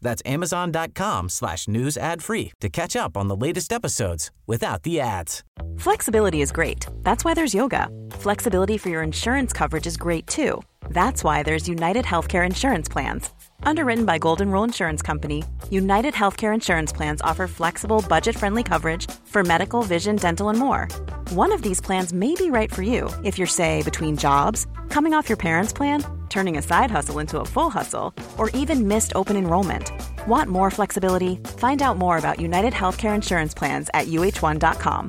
[0.00, 5.00] That's amazon.com slash news ad free to catch up on the latest episodes without the
[5.00, 5.42] ads.
[5.78, 6.86] Flexibility is great.
[7.02, 7.88] That's why there's yoga.
[8.12, 10.62] Flexibility for your insurance coverage is great too.
[10.90, 13.30] That's why there's United Healthcare Insurance Plans.
[13.62, 19.10] Underwritten by Golden Rule Insurance Company, United Healthcare Insurance Plans offer flexible, budget friendly coverage
[19.24, 20.88] for medical, vision, dental, and more.
[21.30, 25.14] One of these plans may be right for you if you're, say, between jobs, coming
[25.14, 26.04] off your parents' plan,
[26.36, 29.90] turning a side hustle into a full hustle, or even missed open enrollment.
[30.28, 31.36] Want more flexibility?
[31.64, 35.04] Find out more about United Healthcare Insurance Plans at uh1.com.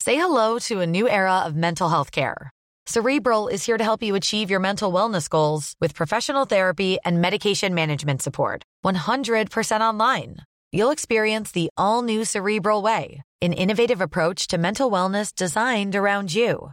[0.00, 2.50] Say hello to a new era of mental health care.
[2.86, 7.22] Cerebral is here to help you achieve your mental wellness goals with professional therapy and
[7.22, 8.62] medication management support.
[8.84, 10.36] 100% online.
[10.72, 16.34] You'll experience the all new Cerebral Way, an innovative approach to mental wellness designed around
[16.34, 16.72] you.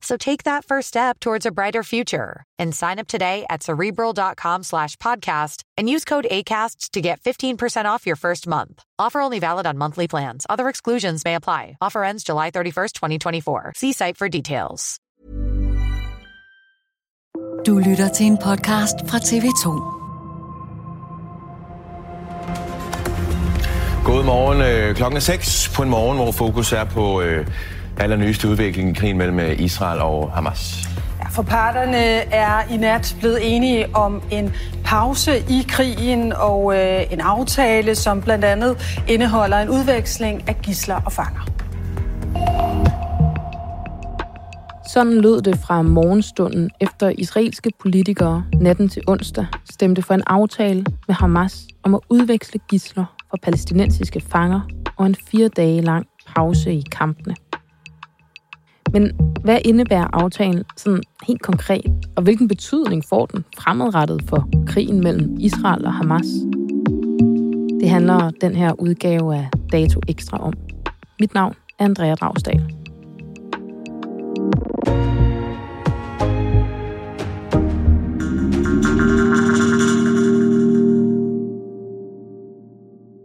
[0.00, 4.62] So take that first step towards a brighter future and sign up today at cerebral.com
[4.62, 8.82] slash podcast and use code ACasts to get 15% off your first month.
[8.98, 10.46] Offer only valid on monthly plans.
[10.48, 11.76] Other exclusions may apply.
[11.80, 13.72] Offer ends July 31st, 2024.
[13.76, 14.98] See site for details.
[17.66, 19.96] Du lytter til en podcast fra TV2.
[24.04, 24.62] God morgen.
[24.62, 27.46] Øh, klokken er 6 på en morgen, hvor fokus er på øh,
[27.98, 30.88] allernyeste udvikling i krigen mellem øh, Israel og Hamas.
[31.20, 31.96] Ja, for parterne
[32.32, 34.52] er i nat blevet enige om en
[34.84, 41.00] pause i krigen og øh, en aftale, som blandt andet indeholder en udveksling af gisler
[41.04, 41.46] og fanger.
[44.88, 50.84] Sådan lød det fra morgenstunden, efter israelske politikere natten til onsdag stemte for en aftale
[51.08, 54.60] med Hamas om at udveksle gisler fra palæstinensiske fanger
[54.96, 56.06] og en fire dage lang
[56.36, 57.34] pause i kampene.
[58.96, 59.10] Men
[59.44, 65.36] hvad indebærer aftalen sådan helt konkret, og hvilken betydning får den fremadrettet for krigen mellem
[65.40, 66.26] Israel og Hamas?
[67.80, 70.52] Det handler den her udgave af Dato Ekstra om.
[71.20, 72.60] Mit navn er Andrea Dragsdal.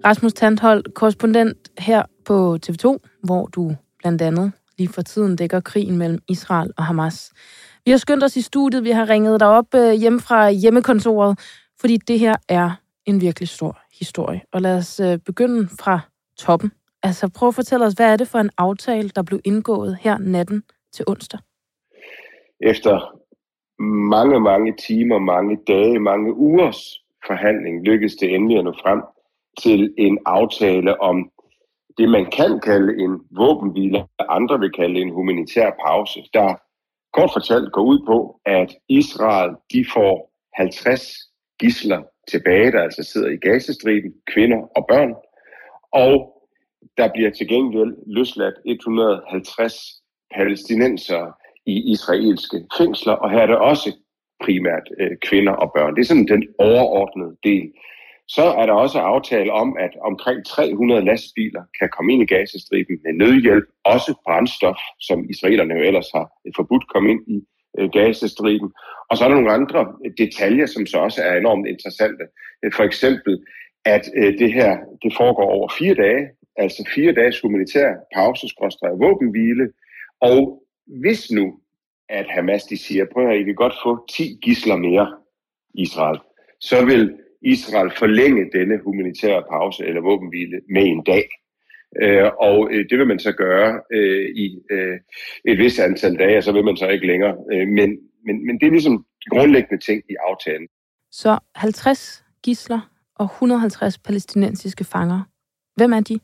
[0.05, 5.97] Rasmus Tandhold, korrespondent her på TV2, hvor du blandt andet vi for tiden dækker krigen
[5.97, 7.33] mellem Israel og Hamas.
[7.85, 11.39] Vi har skyndt os i studiet, vi har ringet dig op øh, hjemme fra hjemmekontoret,
[11.79, 12.71] fordi det her er
[13.05, 14.41] en virkelig stor historie.
[14.51, 15.99] Og lad os øh, begynde fra
[16.37, 16.71] toppen.
[17.03, 20.17] Altså prøv at fortælle os, hvad er det for en aftale, der blev indgået her
[20.17, 21.39] natten til onsdag?
[22.61, 23.17] Efter
[24.15, 26.79] mange, mange timer, mange dage, mange ugers
[27.27, 29.01] forhandling lykkedes det endelig at nå frem
[29.63, 31.31] til en aftale om
[31.97, 36.55] det, man kan kalde en våbenhvile, andre vil kalde en humanitær pause, der
[37.13, 41.13] kort fortalt går ud på, at Israel de får 50
[41.59, 45.13] gisler tilbage, der altså sidder i Gazastriben, kvinder og børn,
[45.91, 46.13] og
[46.97, 49.73] der bliver til gengæld løsladt 150
[50.35, 51.31] palæstinenser
[51.65, 53.89] i israelske fængsler, og her er det også
[54.43, 55.95] primært øh, kvinder og børn.
[55.95, 57.71] Det er sådan den overordnede del.
[58.35, 62.97] Så er der også aftale om, at omkring 300 lastbiler kan komme ind i Gazastriben
[63.03, 66.25] med nødhjælp, også brændstof, som israelerne jo ellers har
[66.55, 67.37] forbudt komme ind i
[67.79, 68.71] øh, Gazastriben.
[69.09, 69.81] Og så er der nogle andre
[70.17, 72.23] detaljer, som så også er enormt interessante.
[72.77, 73.43] For eksempel,
[73.85, 78.47] at øh, det her det foregår over fire dage, altså fire dages humanitær pause,
[79.03, 79.69] våbenhvile,
[80.21, 80.63] og
[81.01, 81.59] hvis nu,
[82.09, 85.07] at Hamas de siger, prøv at I kan godt få 10 gisler mere,
[85.73, 86.19] Israel,
[86.59, 91.29] så vil Israel forlænge denne humanitære pause eller våbenhvile med en dag.
[92.01, 94.99] Øh, og øh, det vil man så gøre øh, i øh,
[95.45, 97.35] et vis antal dage, og så vil man så ikke længere.
[97.53, 97.89] Øh, men,
[98.25, 100.67] men, men det er ligesom grundlæggende ting i aftalen.
[101.11, 105.21] Så 50 gisler og 150 palæstinensiske fanger.
[105.75, 106.19] Hvem er de?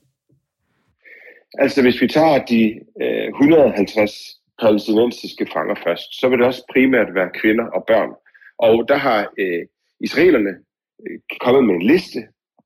[1.54, 4.12] Altså hvis vi tager de øh, 150
[4.62, 8.10] palæstinensiske fanger først, så vil det også primært være kvinder og børn.
[8.60, 9.66] Og der har øh,
[10.00, 10.54] israelerne
[11.04, 12.20] Øh, kommet med en liste,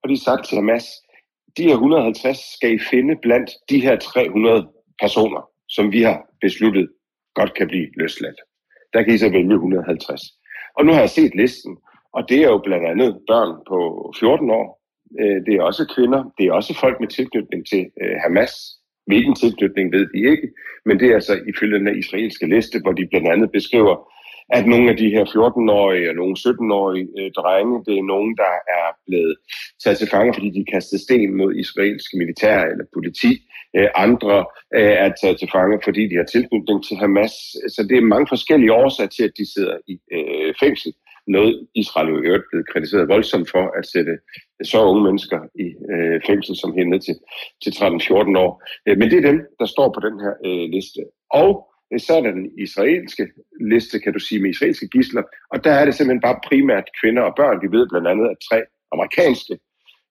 [0.04, 0.86] og de har sagt til Hamas,
[1.58, 4.68] de her 150 skal I finde blandt de her 300
[5.02, 6.90] personer, som vi har besluttet
[7.36, 8.40] godt kan blive løsladt.
[8.94, 10.22] Der kan I så vælge 150.
[10.78, 11.78] Og nu har jeg set listen,
[12.14, 13.78] og det er jo blandt andet børn på
[14.20, 14.82] 14 år.
[15.20, 16.22] Øh, det er også kvinder.
[16.38, 18.54] Det er også folk med tilknytning til øh, Hamas.
[19.08, 20.48] Hvilken tilknytning ved de ikke,
[20.86, 23.96] men det er altså ifølge den israelske liste, hvor de blandt andet beskriver,
[24.58, 28.54] at nogle af de her 14-årige og nogle 17-årige øh, drenge, det er nogen, der
[28.80, 29.36] er blevet
[29.84, 33.32] taget til fange, fordi de kastede sten mod israelsk militær eller politi.
[33.78, 34.46] Øh, andre
[34.78, 37.36] øh, er taget til fange, fordi de har tilknytning til Hamas.
[37.76, 40.94] Så det er mange forskellige årsager til, at de sidder i øh, fængsel.
[41.28, 44.14] Noget Israel jo i øvrigt blevet kritiseret voldsomt for at sætte
[44.64, 47.16] så unge mennesker i øh, fængsel som helt ned til,
[47.64, 48.52] til 13-14 år.
[48.88, 51.02] Øh, men det er dem, der står på den her øh, liste.
[51.30, 53.28] Og så er der den israelske
[53.62, 55.24] liste, kan du sige, med israelske gisler.
[55.52, 57.62] Og der er det simpelthen bare primært kvinder og børn.
[57.62, 58.60] Vi ved blandt andet, at tre
[58.94, 59.54] amerikanske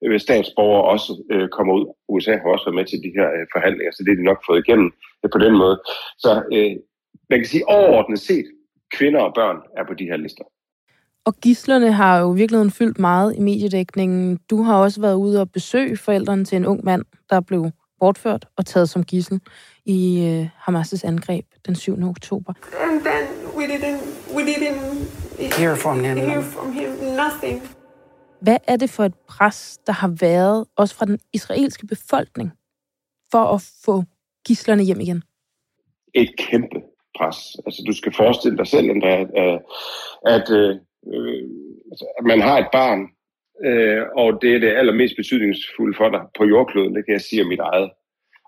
[0.04, 1.86] øh, statsborgere også øh, kommer ud.
[2.08, 4.40] USA har også været med til de her øh, forhandlinger, så det er de nok
[4.48, 4.90] fået igennem
[5.24, 5.76] øh, på den måde.
[6.24, 6.72] Så øh,
[7.30, 8.46] man kan sige overordnet set,
[8.96, 10.44] kvinder og børn er på de her lister.
[11.24, 14.38] Og gislerne har jo virkelig fyldt meget i mediedækningen.
[14.50, 18.46] Du har også været ude og besøge forældrene til en ung mand, der blev bortført
[18.56, 19.40] og taget som gissel
[19.90, 22.02] i uh, Hamas' angreb den 7.
[22.02, 22.52] oktober.
[22.80, 23.24] And then
[23.56, 24.02] we didn't,
[24.36, 24.78] we didn't
[25.58, 26.16] hear from him.
[26.16, 26.90] Hear from him
[27.24, 27.62] nothing.
[28.40, 32.52] Hvad er det for et pres, der har været, også fra den israelske befolkning,
[33.30, 34.04] for at få
[34.46, 35.22] gislerne hjem igen?
[36.14, 36.80] Et kæmpe
[37.18, 37.36] pres.
[37.66, 39.60] Altså, du skal forestille dig selv, at, at, at,
[40.34, 40.76] at øh,
[41.90, 43.00] altså, at man har et barn,
[43.66, 47.42] øh, og det er det allermest betydningsfulde for dig på jordkloden, det kan jeg sige
[47.42, 47.90] om mit eget.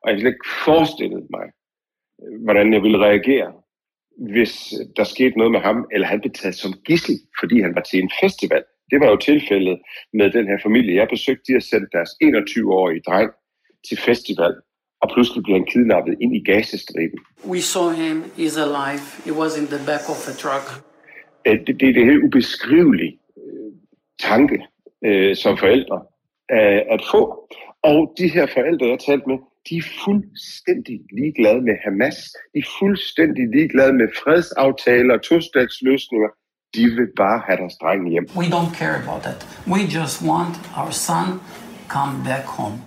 [0.03, 1.47] Og jeg kan ikke forestille mig,
[2.23, 3.53] øh, hvordan jeg ville reagere,
[4.33, 7.81] hvis der skete noget med ham, eller han blev taget som gissel, fordi han var
[7.81, 8.65] til en festival.
[8.91, 9.79] Det var jo tilfældet
[10.13, 10.95] med den her familie.
[10.95, 13.31] Jeg besøgte, de har sendt deres 21-årige dreng
[13.89, 14.55] til festival,
[15.03, 17.19] og pludselig bliver han kidnappet ind i Gazastriben.
[17.55, 19.05] We saw him, he's alive.
[19.27, 20.67] He was in the back of a truck
[21.45, 23.73] det, det, det er helt ubeskrivelig øh,
[24.21, 24.67] tanke
[25.05, 26.03] øh, som forældre
[26.53, 27.49] øh, at få.
[27.91, 29.39] Og de her forældre, jeg talt med,
[29.69, 32.19] de er fuldstændig ligeglade med Hamas.
[32.55, 36.31] De er fuldstændig ligeglade med fredsaftaler, tostatsløsninger.
[36.75, 38.27] De vil bare have deres drenge hjem.
[38.43, 39.39] We don't care about that.
[39.75, 41.29] We just want our son
[41.95, 42.79] come back home.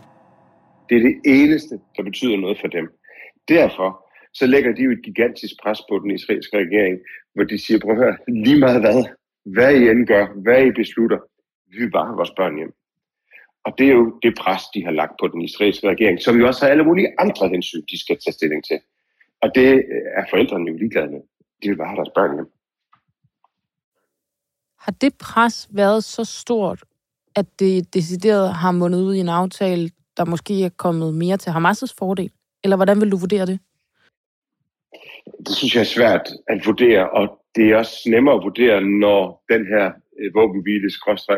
[0.88, 2.86] Det er det eneste, der betyder noget for dem.
[3.48, 3.90] Derfor
[4.34, 6.96] så lægger de jo et gigantisk pres på den israelske regering,
[7.34, 9.00] hvor de siger, prøv at høre, lige meget hvad,
[9.56, 11.20] hvad I end gør, hvad I beslutter,
[11.72, 12.74] vi vil bare have vores børn hjem.
[13.66, 16.48] Og det er jo det pres, de har lagt på den israelske regering, som jo
[16.48, 18.80] også har alle mulige andre hensyn, de skal tage stilling til.
[19.42, 19.70] Og det
[20.18, 21.22] er forældrene jo ligeglade med.
[21.64, 22.52] De vil bare have deres børn hjem.
[24.80, 26.84] Har det pres været så stort,
[27.36, 31.50] at det decideret har mundet ud i en aftale, der måske er kommet mere til
[31.50, 32.32] Hamas' fordel?
[32.64, 33.60] Eller hvordan vil du vurdere det?
[35.48, 39.44] Det synes jeg er svært at vurdere, og det er også nemmere at vurdere, når
[39.50, 40.90] den her øh, våbenhvile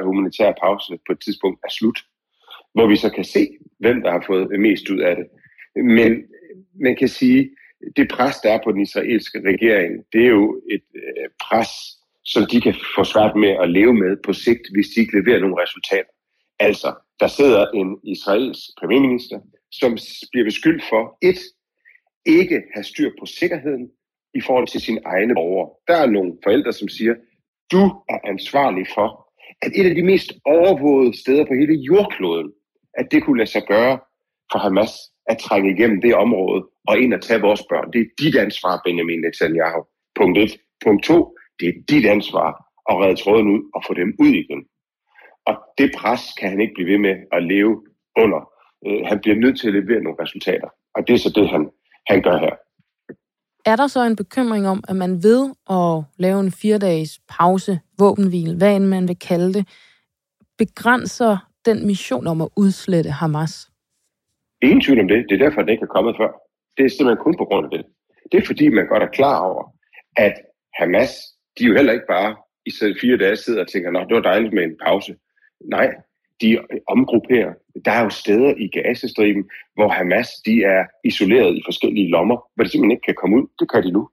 [0.04, 2.00] humanitære pause på et tidspunkt er slut,
[2.78, 3.48] hvor vi så kan se,
[3.80, 5.28] hvem der har fået mest ud af det.
[5.84, 6.12] Men
[6.86, 7.50] man kan sige,
[7.96, 11.70] det pres, der er på den israelske regering, det er jo et øh, pres,
[12.24, 15.40] som de kan få svært med at leve med på sigt, hvis de ikke leverer
[15.40, 16.14] nogle resultater.
[16.60, 16.90] Altså,
[17.20, 19.40] der sidder en israelsk premierminister,
[19.72, 19.98] som
[20.32, 21.40] bliver beskyldt for et,
[22.26, 23.90] ikke have styr på sikkerheden
[24.34, 25.70] i forhold til sine egne borgere.
[25.88, 27.16] Der er nogle forældre, som siger,
[27.72, 29.08] du er ansvarlig for,
[29.62, 32.52] at et af de mest overvågede steder på hele jordkloden,
[32.98, 34.00] at det kunne lade sig gøre
[34.52, 34.92] for Hamas
[35.26, 37.92] at trænge igennem det område og ind og tage vores børn.
[37.94, 39.82] Det er dit ansvar, Benjamin Netanyahu.
[40.16, 40.58] Punkt 1.
[40.86, 41.38] Punkt 2.
[41.60, 42.50] Det er dit ansvar
[42.90, 44.62] at redde tråden ud og få dem ud igen.
[45.46, 47.74] Og det pres kan han ikke blive ved med at leve
[48.18, 48.42] under.
[48.88, 50.70] Øh, han bliver nødt til at levere nogle resultater.
[50.96, 51.70] Og det er så det, han
[52.08, 52.56] han gør her.
[53.66, 58.58] Er der så en bekymring om, at man ved at lave en fire-dages pause, våbenhvile,
[58.58, 59.68] hvad end man vil kalde det,
[60.58, 63.70] begrænser den mission om at udslette Hamas?
[64.62, 65.26] Ingen tvivl om det.
[65.30, 66.32] Det er derfor, den ikke er kommet før.
[66.78, 67.86] Det er simpelthen kun på grund af det.
[68.32, 69.64] Det er fordi, man godt er klar over,
[70.16, 70.34] at
[70.80, 71.12] Hamas,
[71.60, 72.36] de er jo heller ikke bare
[72.66, 72.72] i
[73.02, 75.16] fire dage sidder og tænker, det var dejligt med en pause.
[75.76, 75.94] Nej,
[76.42, 77.54] de omgrupperer.
[77.86, 79.44] Der er jo steder i Gazastriben,
[79.76, 83.48] hvor Hamas de er isoleret i forskellige lommer, hvor de simpelthen ikke kan komme ud.
[83.60, 84.10] Det kan de nu.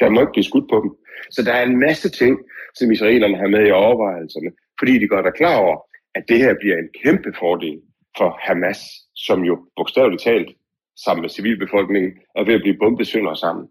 [0.00, 0.90] Der må ikke blive skudt på dem.
[1.30, 2.38] Så der er en masse ting,
[2.74, 5.76] som israelerne har med i overvejelserne, fordi de godt er klar over,
[6.14, 7.80] at det her bliver en kæmpe fordel
[8.18, 8.80] for Hamas,
[9.14, 10.56] som jo bogstaveligt talt
[11.04, 13.68] sammen med civilbefolkningen er ved at blive bombet sønder sammen.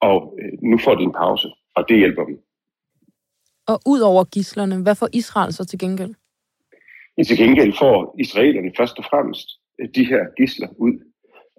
[0.00, 2.38] Og øh, nu får de en pause, og det hjælper dem.
[3.68, 6.14] Og ud over gislerne, hvad får Israel så til gengæld?
[7.18, 9.48] I til gengæld får israelerne først og fremmest
[9.80, 10.94] øh, de her gisler ud.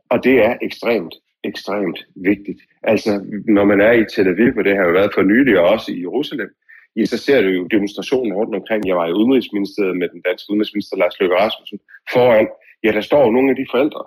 [0.09, 2.61] Og det er ekstremt ekstremt vigtigt.
[2.83, 3.11] Altså,
[3.47, 5.91] når man er i Tel Aviv, og det har jo været for nylig, og også
[5.91, 6.49] i Jerusalem,
[6.97, 8.87] ja, så ser du jo demonstrationer rundt omkring.
[8.87, 11.79] Jeg var i Udenrigsministeriet med den danske udenrigsminister Lars Løkke Rasmussen
[12.13, 12.47] foran.
[12.83, 14.03] Ja, der står jo nogle af de forældre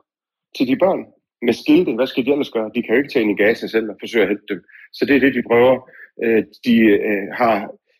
[0.56, 1.02] til de børn
[1.42, 1.94] med skilte.
[1.94, 2.70] Hvad skal de ellers gøre?
[2.74, 4.60] De kan jo ikke tage ind i Gaza selv og forsøge at hente dem.
[4.92, 5.76] Så det er det, de prøver.
[6.24, 6.76] Øh, de
[7.08, 7.56] øh, har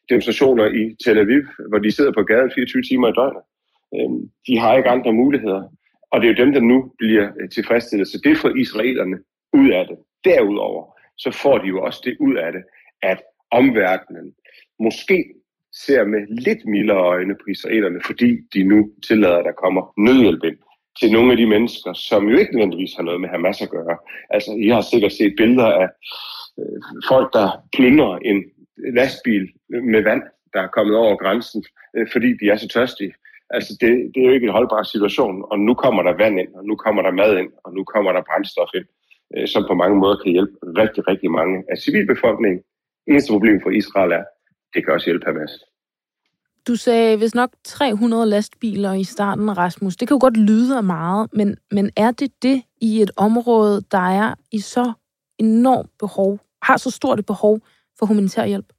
[0.09, 3.43] demonstrationer i Tel Aviv, hvor de sidder på gaden 24 timer i døgnet.
[3.97, 5.63] Øhm, de har ikke andre muligheder.
[6.13, 8.09] Og det er jo dem, der nu bliver øh, tilfredsstillet.
[8.09, 9.17] Så det får israelerne
[9.53, 9.97] ud af det.
[10.25, 10.83] Derudover,
[11.19, 12.63] så får de jo også det ud af det,
[13.03, 13.19] at
[13.51, 14.35] omverdenen
[14.81, 15.35] måske
[15.73, 20.45] ser med lidt mildere øjne på israelerne, fordi de nu tillader, at der kommer nødhjælp
[20.45, 20.59] ind
[21.01, 23.97] til nogle af de mennesker, som jo ikke nødvendigvis har noget med Hamas at gøre.
[24.31, 25.89] Altså, I har sikkert set billeder af
[26.59, 27.47] øh, folk, der
[27.77, 28.45] plyndrer en
[28.95, 29.49] lastbil
[29.93, 30.23] med vand,
[30.53, 31.65] der er kommet over grænsen,
[31.97, 33.15] øh, fordi de er så tørstige.
[33.51, 36.55] Altså, det, det er jo ikke en holdbar situation, og nu kommer der vand ind,
[36.55, 38.87] og nu kommer der mad ind, og nu kommer der brændstof ind,
[39.37, 42.63] øh, som på mange måder kan hjælpe rigtig, rigtig mange af civilbefolkningen.
[43.07, 44.25] Eneste problem for Israel er,
[44.75, 45.51] det kan også hjælpe Hamas.
[46.67, 49.97] Du sagde hvis nok 300 lastbiler i starten, Rasmus.
[49.97, 53.83] Det kan jo godt lyde af meget, men, men er det det i et område,
[53.91, 54.93] der er i så
[55.39, 57.61] enormt behov, har så stort et behov
[57.99, 58.73] for humanitær hjælp?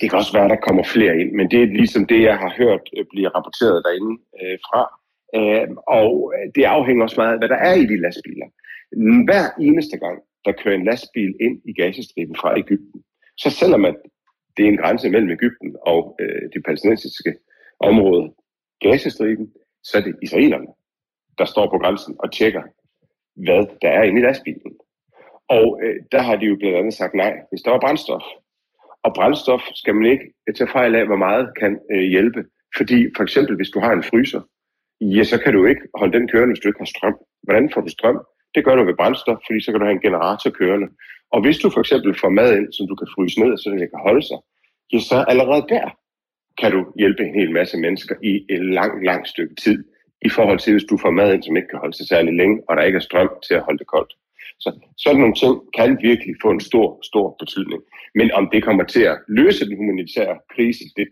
[0.00, 2.36] Det kan også være, at der kommer flere ind, men det er ligesom det, jeg
[2.36, 4.82] har hørt øh, blive rapporteret derinde øh, fra.
[5.38, 5.68] Øh,
[6.00, 8.48] og det afhænger også meget af, hvad der er i de lastbiler.
[9.28, 13.00] Hver eneste gang, der kører en lastbil ind i Gazastriben fra Ægypten,
[13.36, 13.96] så selvom at
[14.56, 17.34] det er en grænse mellem Ægypten og øh, det palæstinensiske
[17.80, 18.32] område,
[18.80, 20.66] Gazastriben, så er det israelerne,
[21.38, 22.62] der står på grænsen og tjekker,
[23.36, 24.72] hvad der er inde i lastbilen.
[25.48, 28.22] Og øh, der har de jo blandt andet sagt nej, hvis der var brændstof.
[29.02, 32.44] Og brændstof skal man ikke øh, tage fejl af, hvor meget kan øh, hjælpe.
[32.76, 34.40] Fordi for eksempel, hvis du har en fryser,
[35.00, 37.16] ja, så kan du ikke holde den kørende, hvis du ikke har strøm.
[37.42, 38.18] Hvordan får du strøm?
[38.54, 40.88] Det gør du ved brændstof, fordi så kan du have en generator kørende.
[41.32, 43.78] Og hvis du for eksempel får mad ind, som du kan fryse ned, så den
[43.78, 44.38] kan holde sig,
[44.92, 45.86] ja, så allerede der
[46.60, 49.84] kan du hjælpe en hel masse mennesker i et langt, langt stykke tid,
[50.22, 52.62] i forhold til hvis du får mad ind, som ikke kan holde sig særlig længe,
[52.68, 54.12] og der ikke er strøm til at holde det koldt.
[54.60, 57.82] Så sådan nogle ting kan virkelig få en stor, stor betydning.
[58.14, 61.08] Men om det kommer til at løse den humanitære krise, det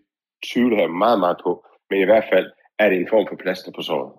[0.52, 1.66] tvivler jeg meget, meget på.
[1.90, 2.46] Men i hvert fald
[2.78, 4.12] er det en form for plaster på såret.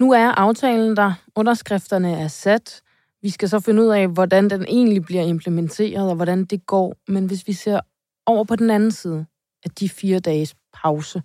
[0.00, 2.82] Nu er aftalen der, underskrifterne er sat.
[3.24, 6.96] Vi skal så finde ud af, hvordan den egentlig bliver implementeret, og hvordan det går.
[7.08, 7.80] Men hvis vi ser
[8.26, 9.26] over på den anden side
[9.64, 11.22] af de fire dages pause,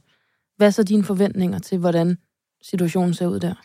[0.57, 2.17] hvad er så dine forventninger til, hvordan
[2.61, 3.55] situationen ser ud der?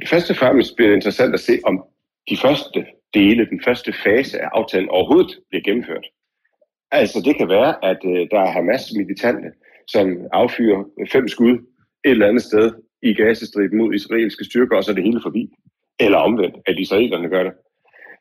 [0.00, 1.84] Det første og fremmest bliver det interessant at se, om
[2.30, 6.06] de første dele, den første fase af aftalen overhovedet bliver gennemført.
[6.90, 9.48] Altså det kan være, at øh, der er Hamas militante,
[9.88, 11.54] som affyrer fem skud
[12.04, 15.48] et eller andet sted i gasestriben mod israelske styrker, og så er det hele forbi.
[16.04, 17.52] Eller omvendt, at israelerne gør det.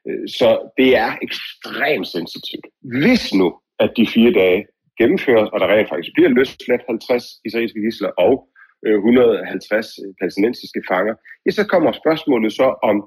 [0.07, 2.65] Øh, så det er ekstremt sensitivt.
[3.01, 3.47] Hvis nu,
[3.79, 4.65] at de fire dage
[4.99, 8.33] gennemføres, og der rent faktisk bliver løsladt 50 israelske gisler og
[8.85, 12.97] øh, 150 øh, palæstinensiske fanger, ja, så kommer spørgsmålet så om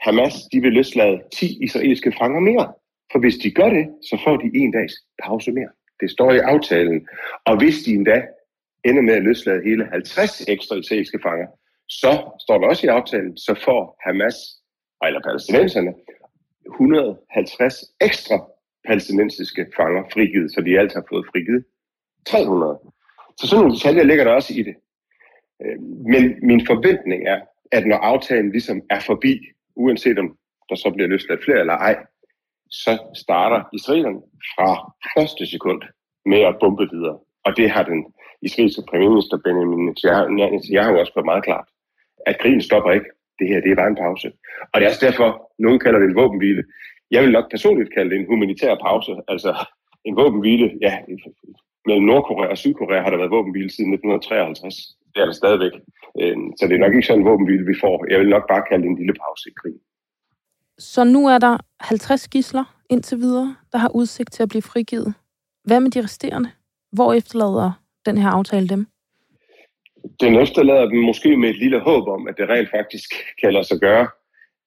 [0.00, 2.72] Hamas de vil løslade 10 israelske fanger mere.
[3.12, 5.72] For hvis de gør det, så får de en dags pause mere.
[6.00, 7.08] Det står i aftalen.
[7.46, 8.22] Og hvis de endda
[8.84, 11.46] ender med at løslade hele 50 ekstra israelske fanger,
[12.00, 12.12] så
[12.44, 14.36] står der også i aftalen, så får Hamas,
[15.06, 15.92] eller palæstinenserne,
[16.66, 18.36] 150 ekstra
[18.86, 21.64] palæstinensiske fanger frigivet, så de alt har fået frigivet
[22.26, 22.78] 300.
[23.38, 24.76] Så sådan nogle detaljer ligger der også i det.
[25.62, 25.80] Øh,
[26.12, 27.40] men min forventning er,
[27.72, 29.40] at når aftalen ligesom er forbi,
[29.76, 31.96] uanset om der så bliver løsladt flere eller ej,
[32.70, 34.20] så starter israelerne
[34.54, 34.68] fra
[35.14, 35.82] første sekund
[36.26, 37.18] med at bombe videre.
[37.44, 38.00] Og det har den
[38.42, 41.68] israelske premierminister Benjamin Netanyahu også været meget klart,
[42.26, 43.06] at krigen stopper ikke.
[43.38, 44.32] Det her, det er bare en pause.
[44.72, 45.28] Og det er også derfor,
[45.58, 46.64] nogen kalder det en våbenhvile.
[47.10, 49.12] Jeg vil nok personligt kalde det en humanitær pause.
[49.28, 49.50] Altså
[50.04, 50.98] en våbenhvile, ja,
[51.86, 54.74] mellem Nordkorea og Sydkorea har der været våbenhvile siden 1953.
[55.14, 55.74] Det er der stadigvæk.
[56.20, 58.06] Øhm, så det er nok ikke sådan en våbenhvile, vi får.
[58.10, 59.80] Jeg vil nok bare kalde det en lille pause i krigen.
[60.78, 65.14] Så nu er der 50 gisler indtil videre, der har udsigt til at blive frigivet.
[65.64, 66.50] Hvad med de resterende?
[66.92, 67.72] Hvor efterlader
[68.06, 68.86] den her aftale dem?
[70.20, 73.64] Den efterlader dem måske med et lille håb om, at det rent faktisk kan lade
[73.64, 74.08] sig gøre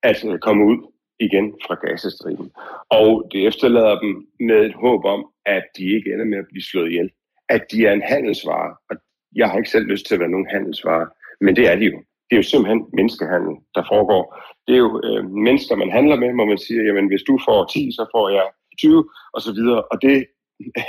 [0.04, 0.78] at øh, komme ud
[1.20, 2.52] igen fra Gazastriben.
[2.90, 6.64] Og det efterlader dem med et håb om, at de ikke ender med at blive
[6.64, 7.10] slået ihjel.
[7.50, 8.76] At de er en handelsvare.
[8.90, 8.96] Og
[9.36, 11.08] jeg har ikke selv lyst til at være nogen handelsvare,
[11.42, 11.98] men det er de jo.
[12.28, 14.24] Det er jo simpelthen menneskehandel, der foregår.
[14.68, 17.66] Det er jo øh, mennesker, man handler med, hvor man siger, jamen hvis du får
[17.66, 19.82] 10, så får jeg 20, og så videre.
[19.92, 20.26] Og det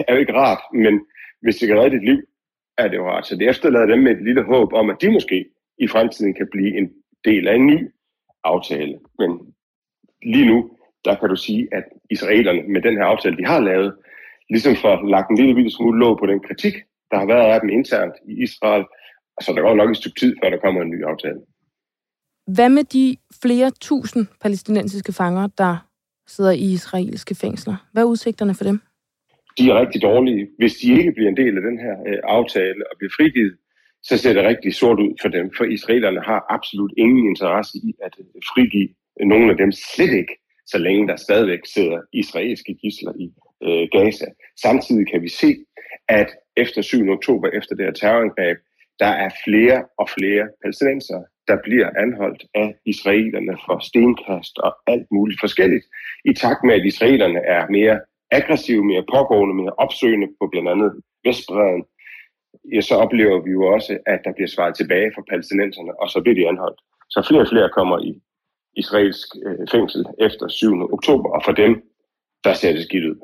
[0.07, 0.95] er jo ikke rart, men
[1.43, 2.21] hvis det kan redde dit liv,
[2.79, 3.27] er det jo rart.
[3.27, 5.47] Så det efterlader dem med et lille håb om, at de måske
[5.79, 6.91] i fremtiden kan blive en
[7.25, 7.91] del af en ny
[8.45, 8.99] aftale.
[9.19, 9.31] Men
[10.23, 10.71] lige nu,
[11.05, 13.95] der kan du sige, at israelerne med den her aftale, de har lavet,
[14.51, 16.75] ligesom får lagt en lille, lille smule låg på den kritik,
[17.11, 18.85] der har været af dem internt i Israel.
[19.41, 21.41] Så der går nok et stykke tid, før der kommer en ny aftale.
[22.47, 25.77] Hvad med de flere tusind palæstinensiske fanger, der
[26.27, 27.89] sidder i israelske fængsler?
[27.93, 28.81] Hvad er udsigterne for dem?
[29.59, 30.49] De er rigtig dårlige.
[30.59, 33.57] Hvis de ikke bliver en del af den her øh, aftale og bliver frigivet,
[34.03, 35.51] så ser det rigtig sort ud for dem.
[35.57, 38.89] For israelerne har absolut ingen interesse i at øh, frigive
[39.21, 40.35] nogen af dem slet ikke,
[40.67, 43.29] så længe der stadigvæk sidder israelske gisler i
[43.67, 44.27] øh, Gaza.
[44.61, 45.57] Samtidig kan vi se,
[46.09, 47.09] at efter 7.
[47.09, 48.59] oktober, efter det her terrorangreb,
[48.99, 55.07] der er flere og flere palæstinenser, der bliver anholdt af israelerne for stenkast og alt
[55.11, 55.85] muligt forskelligt,
[56.25, 60.91] i takt med, at israelerne er mere aggressive, mere pågående, mere opsøgende på blandt andet
[61.25, 61.85] Vestbreden,
[62.75, 66.21] ja, så oplever vi jo også, at der bliver svaret tilbage for palæstinenserne, og så
[66.21, 66.81] bliver de anholdt.
[67.09, 68.21] Så flere og flere kommer i
[68.77, 70.93] israelsk øh, fængsel efter 7.
[70.93, 71.83] oktober, og for dem,
[72.45, 73.17] der ser det skidt ud.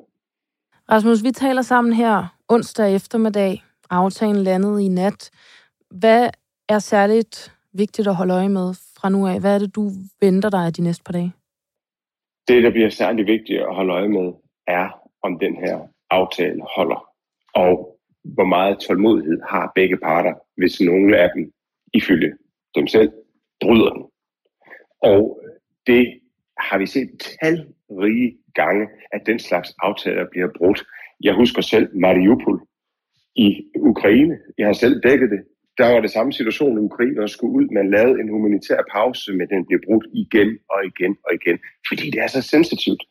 [0.90, 3.62] Rasmus, vi taler sammen her onsdag eftermiddag.
[3.90, 5.30] Aftalen landede i nat.
[5.90, 6.30] Hvad
[6.68, 9.40] er særligt vigtigt at holde øje med fra nu af?
[9.40, 11.32] Hvad er det, du venter dig de næste par dage?
[12.48, 14.32] Det, der bliver særligt vigtigt at holde øje med,
[14.66, 14.88] er,
[15.22, 17.08] om den her aftale holder.
[17.54, 21.52] Og hvor meget tålmodighed har begge parter, hvis nogle af dem,
[21.94, 22.32] ifølge
[22.74, 23.12] dem selv,
[23.60, 24.04] bryder den.
[25.02, 25.40] Og
[25.86, 26.20] det
[26.58, 27.10] har vi set
[27.42, 30.84] talrige gange, at den slags aftaler bliver brudt.
[31.22, 32.60] Jeg husker selv Mariupol
[33.36, 34.38] i Ukraine.
[34.58, 35.44] Jeg har selv dækket det.
[35.78, 37.66] Der var det samme situation, at ukrainerne skulle ud.
[37.74, 42.10] Man lavede en humanitær pause, men den blev brudt igen og igen og igen, fordi
[42.10, 43.02] det er så sensitivt.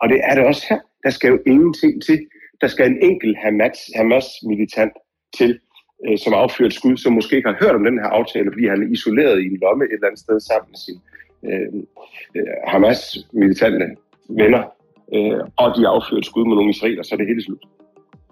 [0.00, 0.80] Og det er det også her.
[1.04, 2.18] Der skal jo ingenting til.
[2.60, 4.92] Der skal en enkelt Hamas, Hamas-militant
[5.38, 5.58] til,
[6.06, 8.66] øh, som affyrer et skud, som måske ikke har hørt om den her aftale, fordi
[8.68, 10.98] han er isoleret i en lomme et eller andet sted sammen med sin
[11.48, 11.68] øh,
[12.36, 13.86] øh, Hamas-militante
[14.28, 14.62] venner,
[15.14, 17.62] øh, og de affyrer et skud mod nogle israeler, så er det hele slut.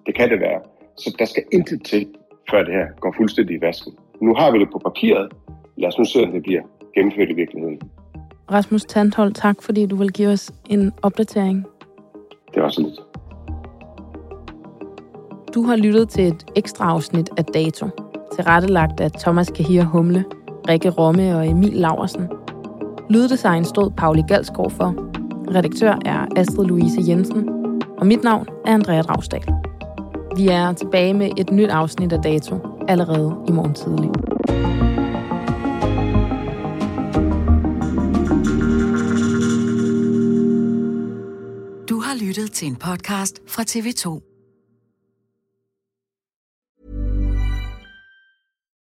[0.06, 0.60] Det kan det være.
[0.96, 2.06] Så der skal intet til,
[2.50, 3.92] før det her går fuldstændig i vasken.
[4.20, 5.32] Nu har vi det på papiret.
[5.76, 6.62] Lad os nu se, om det bliver
[6.94, 7.80] gennemført i virkeligheden.
[8.52, 11.66] Rasmus Tandhold, tak fordi du vil give os en opdatering.
[12.54, 13.00] Det var så lidt.
[15.54, 17.88] Du har lyttet til et ekstra afsnit af Dato,
[18.34, 20.24] tilrettelagt af Thomas Kahir Humle,
[20.68, 22.28] Rikke Romme og Emil Laversen.
[23.10, 24.94] Lyddesign stod Pauli Galsgaard for.
[25.54, 27.48] Redaktør er Astrid Louise Jensen.
[27.98, 29.44] Og mit navn er Andrea Dragsdal.
[30.36, 34.10] Vi er tilbage med et nyt afsnit af Dato allerede i morgen tidlig.
[42.26, 44.20] Lyttet til en podcast fra TV2.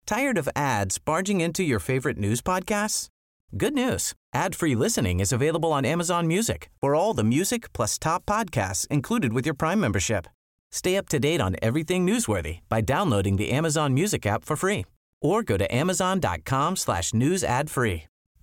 [0.08, 3.10] Tired of ads barging into your favorite news podcasts?
[3.58, 4.14] Good news.
[4.34, 9.34] Ad-free listening is available on Amazon Music for all the music plus top podcasts included
[9.34, 10.28] with your Prime membership.
[10.72, 14.86] Stay up to date on everything newsworthy by downloading the Amazon Music app for free
[15.22, 18.04] or go to amazon.com slash news ad free.